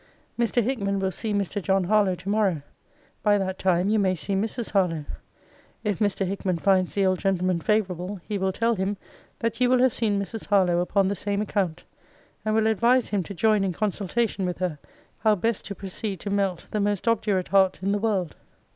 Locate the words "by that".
3.21-3.59